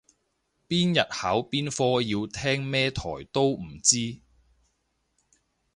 [0.67, 3.01] 邊日考邊科要聽咩台
[3.31, 4.17] 都唔知